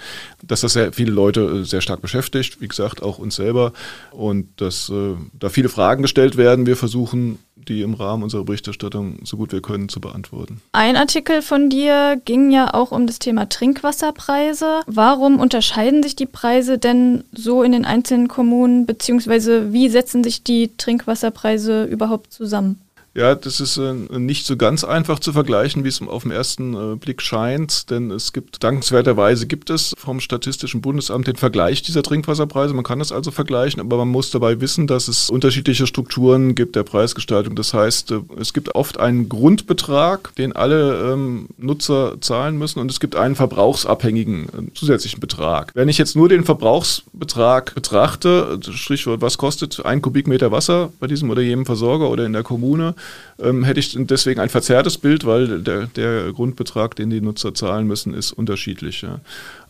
dass 0.44 0.60
das 0.60 0.74
sehr 0.74 0.92
viele 0.92 1.10
Leute 1.10 1.40
äh, 1.40 1.64
sehr 1.64 1.80
stark 1.80 2.00
beschäftigt, 2.00 2.60
wie 2.60 2.68
gesagt, 2.68 3.02
auch 3.02 3.18
uns 3.18 3.34
selber. 3.34 3.72
Und 4.12 4.60
dass 4.60 4.92
da 5.38 5.48
viele 5.48 5.68
Fragen 5.68 6.02
gestellt 6.02 6.36
werden. 6.36 6.66
Wir 6.66 6.76
versuchen 6.76 7.38
die 7.56 7.82
im 7.82 7.94
Rahmen 7.94 8.22
unserer 8.22 8.44
Berichterstattung 8.44 9.18
so 9.24 9.36
gut 9.36 9.52
wir 9.52 9.62
können 9.62 9.88
zu 9.88 10.00
beantworten. 10.00 10.60
Ein 10.72 10.96
Artikel 10.96 11.42
von 11.42 11.70
dir 11.70 12.20
ging 12.24 12.50
ja 12.50 12.74
auch 12.74 12.92
um 12.92 13.06
das 13.06 13.18
Thema 13.18 13.48
Trinkwasserpreise. 13.48 14.80
Warum 14.86 15.38
unterscheiden 15.38 16.02
sich 16.02 16.16
die 16.16 16.26
Preise 16.26 16.78
denn 16.78 17.24
so 17.32 17.62
in 17.62 17.72
den 17.72 17.84
einzelnen 17.84 18.28
Kommunen, 18.28 18.86
beziehungsweise 18.86 19.72
wie 19.72 19.88
setzen 19.88 20.24
sich 20.24 20.42
die 20.42 20.70
Trinkwasserpreise 20.76 21.84
überhaupt 21.84 22.32
zusammen? 22.32 22.80
Ja, 23.14 23.34
das 23.34 23.60
ist 23.60 23.76
äh, 23.76 23.92
nicht 23.92 24.46
so 24.46 24.56
ganz 24.56 24.84
einfach 24.84 25.18
zu 25.18 25.34
vergleichen, 25.34 25.84
wie 25.84 25.88
es 25.88 26.00
auf 26.00 26.22
den 26.22 26.32
ersten 26.32 26.74
äh, 26.74 26.96
Blick 26.96 27.20
scheint, 27.20 27.90
denn 27.90 28.10
es 28.10 28.32
gibt, 28.32 28.64
dankenswerterweise 28.64 29.46
gibt 29.46 29.68
es 29.68 29.92
vom 29.98 30.18
Statistischen 30.18 30.80
Bundesamt 30.80 31.26
den 31.26 31.36
Vergleich 31.36 31.82
dieser 31.82 32.02
Trinkwasserpreise. 32.02 32.72
Man 32.72 32.84
kann 32.84 33.00
das 33.00 33.12
also 33.12 33.30
vergleichen, 33.30 33.82
aber 33.82 33.98
man 33.98 34.08
muss 34.08 34.30
dabei 34.30 34.62
wissen, 34.62 34.86
dass 34.86 35.08
es 35.08 35.28
unterschiedliche 35.28 35.86
Strukturen 35.86 36.54
gibt 36.54 36.74
der 36.74 36.84
Preisgestaltung. 36.84 37.54
Das 37.54 37.74
heißt, 37.74 38.12
äh, 38.12 38.20
es 38.40 38.54
gibt 38.54 38.74
oft 38.74 38.98
einen 38.98 39.28
Grundbetrag, 39.28 40.34
den 40.36 40.54
alle 40.54 41.12
ähm, 41.12 41.48
Nutzer 41.58 42.18
zahlen 42.22 42.56
müssen 42.56 42.78
und 42.78 42.90
es 42.90 42.98
gibt 42.98 43.14
einen 43.14 43.36
verbrauchsabhängigen 43.36 44.44
äh, 44.44 44.74
zusätzlichen 44.74 45.20
Betrag. 45.20 45.72
Wenn 45.74 45.90
ich 45.90 45.98
jetzt 45.98 46.16
nur 46.16 46.30
den 46.30 46.44
Verbrauchsbetrag 46.44 47.74
betrachte, 47.74 48.58
Strichwort, 48.72 49.20
was 49.20 49.36
kostet 49.36 49.84
ein 49.84 50.00
Kubikmeter 50.00 50.50
Wasser 50.50 50.90
bei 50.98 51.08
diesem 51.08 51.28
oder 51.28 51.42
jenem 51.42 51.66
Versorger 51.66 52.08
oder 52.08 52.24
in 52.24 52.32
der 52.32 52.42
Kommune, 52.42 52.94
ähm, 53.42 53.64
hätte 53.64 53.80
ich 53.80 53.96
deswegen 53.98 54.40
ein 54.40 54.48
verzerrtes 54.48 54.98
Bild, 54.98 55.24
weil 55.24 55.62
der, 55.62 55.86
der, 55.86 56.32
Grundbetrag, 56.32 56.96
den 56.96 57.10
die 57.10 57.20
Nutzer 57.20 57.54
zahlen 57.54 57.86
müssen, 57.86 58.14
ist 58.14 58.32
unterschiedlich. 58.32 59.02
Ja. 59.02 59.20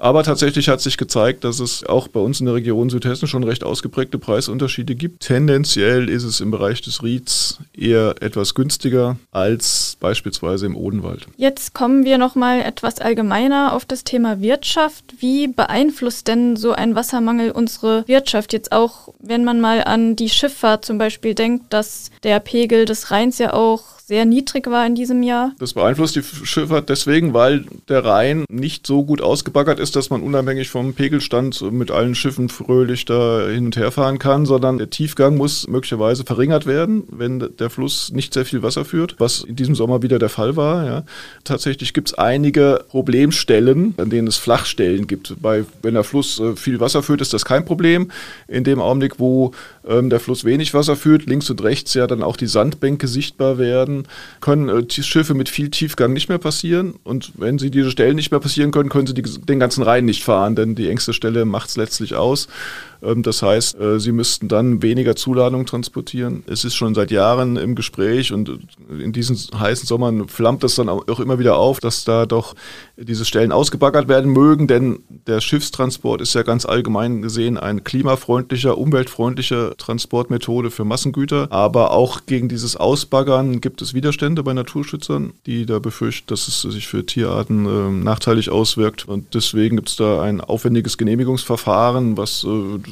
Aber 0.02 0.24
tatsächlich 0.24 0.68
hat 0.68 0.80
sich 0.80 0.96
gezeigt, 0.96 1.44
dass 1.44 1.60
es 1.60 1.86
auch 1.86 2.08
bei 2.08 2.18
uns 2.18 2.40
in 2.40 2.46
der 2.46 2.56
Region 2.56 2.90
Südhessen 2.90 3.28
schon 3.28 3.44
recht 3.44 3.62
ausgeprägte 3.62 4.18
Preisunterschiede 4.18 4.96
gibt. 4.96 5.22
Tendenziell 5.22 6.08
ist 6.08 6.24
es 6.24 6.40
im 6.40 6.50
Bereich 6.50 6.82
des 6.82 7.04
Rieds 7.04 7.60
eher 7.72 8.16
etwas 8.20 8.54
günstiger 8.54 9.16
als 9.30 9.96
beispielsweise 10.00 10.66
im 10.66 10.76
Odenwald. 10.76 11.28
Jetzt 11.36 11.72
kommen 11.72 12.04
wir 12.04 12.18
noch 12.18 12.34
mal 12.34 12.62
etwas 12.62 12.98
allgemeiner 12.98 13.74
auf 13.74 13.84
das 13.84 14.02
Thema 14.02 14.40
Wirtschaft. 14.40 15.04
Wie 15.20 15.46
beeinflusst 15.46 16.26
denn 16.26 16.56
so 16.56 16.72
ein 16.72 16.96
Wassermangel 16.96 17.52
unsere 17.52 18.02
Wirtschaft 18.08 18.52
jetzt 18.52 18.72
auch, 18.72 19.14
wenn 19.20 19.44
man 19.44 19.60
mal 19.60 19.84
an 19.84 20.16
die 20.16 20.30
Schifffahrt 20.30 20.84
zum 20.84 20.98
Beispiel 20.98 21.36
denkt, 21.36 21.72
dass 21.72 22.10
der 22.24 22.40
Pegel 22.40 22.86
des 22.86 23.12
Rheins 23.12 23.38
ja 23.38 23.52
auch 23.54 23.84
sehr 24.12 24.26
niedrig 24.26 24.66
war 24.66 24.86
in 24.86 24.94
diesem 24.94 25.22
Jahr. 25.22 25.52
Das 25.58 25.72
beeinflusst 25.72 26.16
die 26.16 26.22
Schifffahrt 26.22 26.90
deswegen, 26.90 27.32
weil 27.32 27.64
der 27.88 28.04
Rhein 28.04 28.44
nicht 28.50 28.86
so 28.86 29.04
gut 29.04 29.22
ausgebaggert 29.22 29.80
ist, 29.80 29.96
dass 29.96 30.10
man 30.10 30.20
unabhängig 30.20 30.68
vom 30.68 30.92
Pegelstand 30.92 31.62
mit 31.72 31.90
allen 31.90 32.14
Schiffen 32.14 32.50
fröhlich 32.50 33.06
da 33.06 33.48
hin 33.48 33.64
und 33.64 33.76
her 33.78 33.90
fahren 33.90 34.18
kann, 34.18 34.44
sondern 34.44 34.76
der 34.76 34.90
Tiefgang 34.90 35.38
muss 35.38 35.66
möglicherweise 35.66 36.24
verringert 36.24 36.66
werden, 36.66 37.04
wenn 37.10 37.56
der 37.58 37.70
Fluss 37.70 38.12
nicht 38.12 38.34
sehr 38.34 38.44
viel 38.44 38.62
Wasser 38.62 38.84
führt, 38.84 39.14
was 39.16 39.44
in 39.44 39.56
diesem 39.56 39.74
Sommer 39.74 40.02
wieder 40.02 40.18
der 40.18 40.28
Fall 40.28 40.56
war. 40.56 40.84
Ja. 40.84 41.04
Tatsächlich 41.44 41.94
gibt 41.94 42.08
es 42.08 42.14
einige 42.14 42.84
Problemstellen, 42.90 43.94
an 43.96 44.10
denen 44.10 44.28
es 44.28 44.36
Flachstellen 44.36 45.06
gibt. 45.06 45.36
Bei, 45.40 45.64
wenn 45.80 45.94
der 45.94 46.04
Fluss 46.04 46.38
äh, 46.38 46.54
viel 46.54 46.80
Wasser 46.80 47.02
führt, 47.02 47.22
ist 47.22 47.32
das 47.32 47.46
kein 47.46 47.64
Problem. 47.64 48.10
In 48.46 48.62
dem 48.64 48.78
Augenblick, 48.78 49.18
wo 49.18 49.52
ähm, 49.88 50.10
der 50.10 50.20
Fluss 50.20 50.44
wenig 50.44 50.74
Wasser 50.74 50.96
führt, 50.96 51.24
links 51.24 51.48
und 51.48 51.62
rechts 51.62 51.94
ja 51.94 52.06
dann 52.06 52.22
auch 52.22 52.36
die 52.36 52.46
Sandbänke 52.46 53.08
sichtbar 53.08 53.56
werden, 53.56 54.01
können 54.40 54.68
äh, 54.68 54.90
Schiffe 54.90 55.34
mit 55.34 55.48
viel 55.48 55.70
Tiefgang 55.70 56.12
nicht 56.12 56.28
mehr 56.28 56.38
passieren. 56.38 56.94
Und 57.04 57.32
wenn 57.34 57.58
sie 57.58 57.70
diese 57.70 57.90
Stellen 57.90 58.16
nicht 58.16 58.30
mehr 58.30 58.40
passieren 58.40 58.70
können, 58.70 58.88
können 58.88 59.06
sie 59.06 59.14
die, 59.14 59.22
den 59.22 59.58
ganzen 59.58 59.82
Rhein 59.82 60.04
nicht 60.04 60.24
fahren, 60.24 60.56
denn 60.56 60.74
die 60.74 60.88
engste 60.88 61.12
Stelle 61.12 61.44
macht 61.44 61.68
es 61.68 61.76
letztlich 61.76 62.14
aus. 62.14 62.48
Ähm, 63.02 63.22
das 63.22 63.42
heißt, 63.42 63.78
äh, 63.78 64.00
sie 64.00 64.12
müssten 64.12 64.48
dann 64.48 64.82
weniger 64.82 65.16
Zuladung 65.16 65.66
transportieren. 65.66 66.44
Es 66.46 66.64
ist 66.64 66.74
schon 66.74 66.94
seit 66.94 67.10
Jahren 67.10 67.56
im 67.56 67.74
Gespräch 67.74 68.32
und 68.32 68.58
in 68.88 69.12
diesen 69.12 69.36
heißen 69.58 69.86
Sommern 69.86 70.28
flammt 70.28 70.62
das 70.62 70.76
dann 70.76 70.88
auch 70.88 71.20
immer 71.20 71.38
wieder 71.38 71.56
auf, 71.56 71.80
dass 71.80 72.04
da 72.04 72.26
doch 72.26 72.54
diese 72.96 73.24
Stellen 73.24 73.52
ausgebaggert 73.52 74.08
werden 74.08 74.30
mögen, 74.32 74.66
denn 74.66 75.00
der 75.26 75.40
Schiffstransport 75.40 76.20
ist 76.20 76.34
ja 76.34 76.42
ganz 76.42 76.64
allgemein 76.64 77.22
gesehen 77.22 77.58
ein 77.58 77.84
klimafreundlicher, 77.84 78.78
umweltfreundlicher 78.78 79.76
Transportmethode 79.76 80.70
für 80.70 80.84
Massengüter. 80.84 81.48
Aber 81.50 81.92
auch 81.92 82.20
gegen 82.26 82.48
dieses 82.48 82.76
Ausbaggern 82.76 83.60
gibt 83.60 83.82
es 83.82 83.94
Widerstände 83.94 84.42
bei 84.42 84.52
Naturschützern, 84.52 85.32
die 85.46 85.66
da 85.66 85.78
befürchten, 85.78 86.28
dass 86.28 86.48
es 86.48 86.62
sich 86.62 86.86
für 86.86 87.04
Tierarten 87.04 87.66
äh, 87.66 88.04
nachteilig 88.04 88.50
auswirkt. 88.50 89.08
Und 89.08 89.34
deswegen 89.34 89.76
gibt 89.76 89.88
es 89.88 89.96
da 89.96 90.22
ein 90.22 90.40
aufwendiges 90.40 90.98
Genehmigungsverfahren, 90.98 92.16
was 92.16 92.44
äh, 92.44 92.48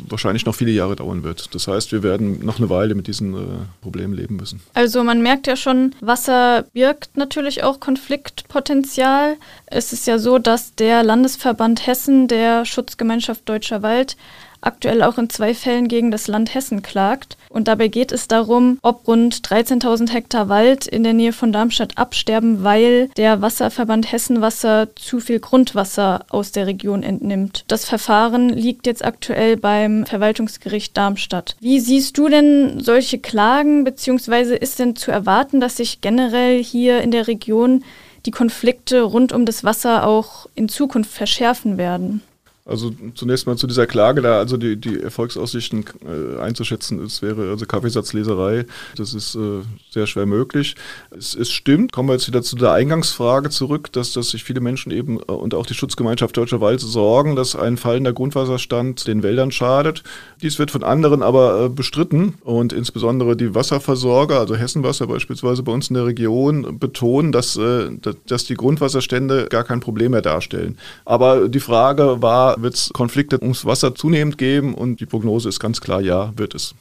wahrscheinlich 0.09 0.47
noch 0.47 0.55
viele 0.55 0.71
Jahre 0.71 0.97
dauern 0.97 1.23
wird. 1.23 1.55
Das 1.55 1.69
heißt, 1.69 1.93
wir 1.93 2.03
werden 2.03 2.45
noch 2.45 2.59
eine 2.59 2.71
Weile 2.71 2.95
mit 2.95 3.07
diesen 3.07 3.35
äh, 3.35 3.39
Problemen 3.81 4.15
leben 4.15 4.37
müssen. 4.37 4.61
Also 4.75 5.03
man 5.05 5.23
merkt 5.23 5.47
ja 5.47 5.57
schon, 5.57 5.95
Wasser 6.01 6.65
birgt 6.73 7.17
natürlich 7.17 7.63
auch 7.63 7.81
Konfliktpotenzial. 7.81 9.37
Es 9.67 9.93
ist 9.93 10.07
ja 10.07 10.19
so, 10.19 10.39
dass 10.39 10.75
der 10.75 11.03
Landesverband 11.03 11.87
Hessen 11.87 12.29
der 12.29 12.65
Schutzgemeinschaft 12.65 13.49
Deutscher 13.49 13.83
Wald 13.83 14.17
aktuell 14.61 15.03
auch 15.03 15.19
in 15.19 15.31
zwei 15.31 15.55
Fällen 15.55 15.89
gegen 15.89 16.11
das 16.11 16.29
Land 16.29 16.55
Hessen 16.55 16.83
klagt. 16.83 17.37
Und 17.49 17.69
dabei 17.69 17.89
geht 17.89 18.13
es 18.13 18.29
darum, 18.29 18.79
ob 18.83 19.07
rund 19.09 19.35
13.000 19.37 20.11
Hektar 20.11 20.49
Wald 20.49 20.87
in 20.87 21.03
der 21.03 21.13
Nähe 21.13 21.33
von 21.33 21.53
Darmstadt 21.53 21.99
absterben, 21.99 22.63
weil 22.63 23.09
der 23.17 23.43
Wasserverband 23.43 24.13
Hessenwasser 24.13 24.89
zu 24.95 25.21
viel 25.21 25.41
Grundwasser 25.41 26.25
aus 26.29 26.53
der 26.53 26.67
Region 26.67 27.03
entnimmt. 27.03 27.65
Das 27.69 27.85
Verfahren 27.85 28.51
liegt 28.51 28.87
jetzt 28.87 29.05
aktuell 29.05 29.57
beim 29.57 30.07
Verwaltungsgericht 30.07 30.97
Darmstadt. 30.97 31.57
Wie 31.61 31.81
siehst 31.81 32.19
du 32.19 32.29
denn 32.29 32.81
solche 32.81 33.19
Klagen, 33.19 33.85
beziehungsweise 33.85 34.55
ist 34.55 34.79
denn 34.79 34.97
zu 34.97 35.11
erwarten, 35.11 35.61
dass 35.61 35.77
sich 35.77 36.01
generell 36.01 36.63
hier 36.63 37.01
in 37.01 37.11
der 37.11 37.27
Region 37.27 37.83
die 38.27 38.31
Konflikte 38.31 39.03
rund 39.03 39.33
um 39.33 39.47
das 39.47 39.65
Wasser 39.65 40.07
auch 40.07 40.47
in 40.55 40.69
Zukunft 40.69 41.11
verschärfen 41.11 41.79
werden? 41.79 42.23
Also 42.67 42.93
zunächst 43.15 43.47
mal 43.47 43.57
zu 43.57 43.67
dieser 43.67 43.87
Klage 43.87 44.21
da, 44.21 44.39
also 44.39 44.57
die, 44.57 44.77
die 44.77 45.01
Erfolgsaussichten 45.01 45.85
äh, 46.05 46.41
einzuschätzen, 46.41 47.03
es 47.03 47.23
wäre 47.23 47.51
also 47.51 47.65
Kaffeesatzleserei, 47.65 48.67
das 48.97 49.15
ist 49.15 49.35
äh, 49.35 49.63
sehr 49.91 50.07
schwer 50.07 50.27
möglich. 50.27 50.77
Es, 51.11 51.35
es, 51.35 51.51
stimmt, 51.51 51.93
kommen 51.93 52.09
wir 52.09 52.13
jetzt 52.15 52.29
wieder 52.29 52.43
zu 52.43 52.57
der 52.57 52.73
Eingangsfrage 52.73 53.49
zurück, 53.49 53.91
dass, 53.93 54.13
dass 54.13 54.31
sich 54.31 54.45
viele 54.45 54.61
Menschen 54.61 54.93
eben 54.93 55.19
äh, 55.21 55.33
und 55.33 55.55
auch 55.55 55.65
die 55.65 55.75
Schutzgemeinschaft 55.75 56.37
Deutscher 56.37 56.61
Wald 56.61 56.81
sorgen, 56.81 57.35
dass 57.35 57.57
ein 57.57 57.79
fallender 57.79 58.13
Grundwasserstand 58.13 59.07
den 59.07 59.23
Wäldern 59.23 59.53
schadet. 59.53 60.03
Dies 60.43 60.59
wird 60.59 60.71
von 60.71 60.85
anderen 60.85 61.23
aber 61.23 61.65
äh, 61.65 61.69
bestritten 61.71 62.35
und 62.43 62.75
insbesondere 62.75 63.37
die 63.37 63.55
Wasserversorger, 63.55 64.39
also 64.39 64.55
Hessenwasser 64.55 65.07
beispielsweise 65.07 65.63
bei 65.63 65.73
uns 65.73 65.89
in 65.89 65.95
der 65.95 66.07
Region, 66.07 66.79
betonen, 66.79 67.33
dass, 67.33 67.57
äh, 67.57 67.91
dass 68.27 68.45
die 68.45 68.55
Grundwasserstände 68.55 69.47
gar 69.49 69.65
kein 69.65 69.81
Problem 69.81 70.13
mehr 70.13 70.23
darstellen. 70.23 70.77
Aber 71.07 71.49
die 71.49 71.61
Frage 71.61 72.21
war, 72.21 72.50
wird 72.59 72.75
es 72.75 72.91
Konflikte 72.93 73.41
ums 73.41 73.65
Wasser 73.65 73.95
zunehmend 73.95 74.39
geben 74.39 74.75
und 74.75 75.01
die 75.01 75.07
Prognose 75.07 75.49
ist 75.49 75.61
ganz 75.61 75.81
klar, 75.81 76.01
ja, 76.01 76.33
wird 76.37 76.55
es. 76.55 76.75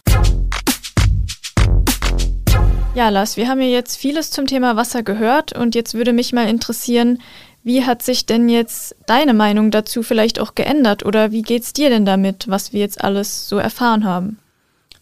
Ja, 2.96 3.10
Lars, 3.10 3.38
wir 3.38 3.48
haben 3.48 3.62
ja 3.62 3.68
jetzt 3.68 3.98
vieles 3.98 4.32
zum 4.32 4.48
Thema 4.48 4.76
Wasser 4.76 5.04
gehört 5.04 5.58
und 5.58 5.76
jetzt 5.76 5.94
würde 5.94 6.12
mich 6.12 6.34
mal 6.34 6.48
interessieren, 6.50 7.20
wie 7.64 7.86
hat 7.86 8.02
sich 8.02 8.26
denn 8.26 8.50
jetzt 8.50 8.96
deine 9.06 9.34
Meinung 9.34 9.72
dazu 9.72 10.02
vielleicht 10.02 10.40
auch 10.40 10.56
geändert 10.56 11.06
oder 11.06 11.32
wie 11.32 11.42
geht's 11.42 11.74
dir 11.74 11.90
denn 11.90 12.06
damit, 12.06 12.48
was 12.48 12.74
wir 12.74 12.80
jetzt 12.80 13.02
alles 13.02 13.48
so 13.48 13.58
erfahren 13.58 14.06
haben? 14.06 14.40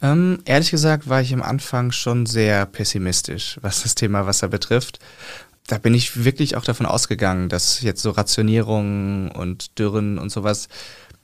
Ähm, 0.02 0.40
ehrlich 0.46 0.70
gesagt 0.70 1.10
war 1.10 1.22
ich 1.22 1.34
am 1.34 1.42
Anfang 1.42 1.92
schon 1.92 2.26
sehr 2.26 2.66
pessimistisch, 2.66 3.58
was 3.62 3.84
das 3.84 3.96
Thema 3.96 4.28
Wasser 4.28 4.48
betrifft 4.48 5.00
da 5.68 5.78
bin 5.78 5.94
ich 5.94 6.24
wirklich 6.24 6.56
auch 6.56 6.64
davon 6.64 6.86
ausgegangen, 6.86 7.50
dass 7.50 7.82
jetzt 7.82 8.02
so 8.02 8.12
Rationierungen 8.12 9.30
und 9.32 9.78
Dürren 9.78 10.18
und 10.18 10.30
sowas 10.30 10.70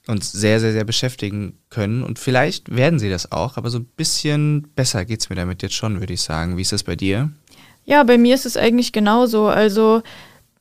uns 0.05 0.31
sehr, 0.33 0.59
sehr, 0.59 0.73
sehr 0.73 0.83
beschäftigen 0.83 1.57
können. 1.69 2.03
Und 2.03 2.19
vielleicht 2.19 2.75
werden 2.75 2.99
sie 2.99 3.09
das 3.09 3.31
auch, 3.31 3.55
aber 3.55 3.69
so 3.69 3.79
ein 3.79 3.85
bisschen 3.85 4.67
besser 4.75 5.05
geht 5.05 5.21
es 5.21 5.29
mir 5.29 5.37
damit 5.37 5.61
jetzt 5.63 5.75
schon, 5.75 6.01
würde 6.01 6.13
ich 6.13 6.21
sagen. 6.21 6.57
Wie 6.57 6.61
ist 6.61 6.73
das 6.73 6.83
bei 6.83 6.97
dir? 6.97 7.31
Ja, 7.85 8.03
bei 8.03 8.17
mir 8.17 8.35
ist 8.35 8.45
es 8.45 8.57
eigentlich 8.57 8.91
genauso. 8.91 9.47
Also 9.47 10.03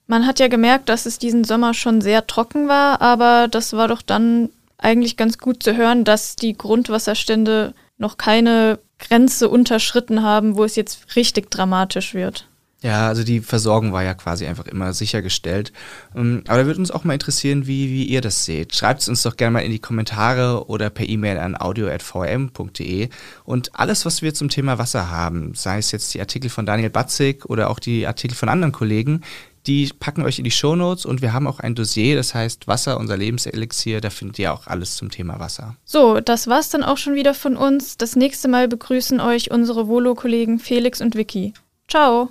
man 0.07 0.27
hat 0.27 0.39
ja 0.39 0.47
gemerkt, 0.47 0.89
dass 0.89 1.07
es 1.07 1.19
diesen 1.19 1.43
Sommer 1.43 1.75
schon 1.75 2.01
sehr 2.01 2.27
trocken 2.27 2.69
war, 2.69 3.01
aber 3.01 3.49
das 3.49 3.73
war 3.73 3.89
doch 3.89 4.03
dann 4.03 4.51
eigentlich 4.79 5.17
ganz 5.17 5.39
gut 5.39 5.63
zu 5.63 5.77
hören, 5.77 6.05
dass 6.05 6.37
die 6.37 6.57
Grundwasserstände 6.57 7.75
noch 7.99 8.17
keine 8.17 8.79
Grenze 8.99 9.49
unterschritten 9.49 10.23
haben, 10.23 10.57
wo 10.57 10.65
es 10.65 10.77
jetzt 10.77 11.17
richtig 11.17 11.51
dramatisch 11.51 12.15
wird. 12.15 12.49
Ja, 12.83 13.07
also 13.07 13.23
die 13.23 13.41
Versorgung 13.41 13.93
war 13.93 14.03
ja 14.03 14.15
quasi 14.15 14.45
einfach 14.45 14.67
immer 14.67 14.93
sichergestellt. 14.93 15.73
Ähm, 16.17 16.43
aber 16.49 16.59
da 16.59 16.67
würde 16.67 16.81
uns 16.81 16.91
auch 16.91 17.05
mal 17.05 17.15
interessieren, 17.15 17.67
wie, 17.67 17.89
wie 17.91 18.05
ihr 18.05 18.21
das 18.21 18.45
seht. 18.45 18.75
Schreibt 18.75 19.03
es 19.03 19.09
uns 19.09 19.23
doch 19.23 19.37
gerne 19.37 19.53
mal 19.53 19.61
in 19.61 19.71
die 19.71 19.79
Kommentare 19.79 20.67
oder 20.69 20.91
per 20.91 21.09
E-Mail 21.09 21.39
an 21.39 21.57
audio.vm.de. 21.59 23.09
Und 23.45 23.71
alles, 23.79 24.05
was 24.05 24.21
wir 24.21 24.35
zum 24.35 24.49
Thema 24.49 24.79
Wasser 24.79 25.11
haben, 25.11 25.55
sei 25.55 25.79
es 25.79 25.93
jetzt 25.93 26.13
die 26.15 26.21
Artikel 26.21 26.51
von 26.51 26.67
Daniel 26.67 26.91
Batzig 26.91 27.45
oder 27.47 27.71
auch 27.71 27.79
die 27.79 28.07
Artikel 28.07 28.35
von 28.35 28.49
anderen 28.49 28.73
Kollegen, 28.73 29.23
die 29.69 29.91
packen 30.01 30.25
euch 30.25 30.39
in 30.39 30.45
die 30.45 30.51
Shownotes 30.51 31.07
und 31.07 31.23
wir 31.23 31.33
haben 31.33 31.47
auch 31.47 31.61
ein 31.61 31.77
Dossier, 31.77 32.17
das 32.17 32.35
heißt 32.35 32.67
Wasser, 32.67 32.99
unser 32.99 33.17
Lebenselixier. 33.17 34.01
Da 34.01 34.11
findet 34.11 34.41
ihr 34.41 34.53
auch 34.53 34.67
alles 34.67 34.97
zum 34.97 35.09
Thema 35.09 35.39
Wasser. 35.39 35.77
So, 35.85 36.19
das 36.19 36.49
war's 36.49 36.71
dann 36.71 36.83
auch 36.83 36.99
schon 36.99 37.15
wieder 37.15 37.33
von 37.33 37.57
uns. 37.57 37.97
Das 37.97 38.17
nächste 38.17 38.49
Mal 38.49 38.67
begrüßen 38.67 39.21
euch 39.21 39.53
unsere 39.53 39.87
Volo-Kollegen 39.87 40.59
Felix 40.59 41.01
und 41.01 41.15
Vicky. 41.15 41.55
Ciao! 41.87 42.31